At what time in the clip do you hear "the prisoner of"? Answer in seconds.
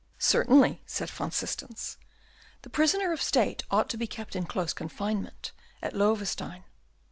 2.63-3.21